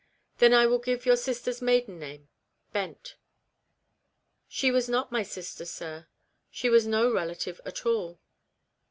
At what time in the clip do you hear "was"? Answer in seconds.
4.71-4.89, 6.71-6.87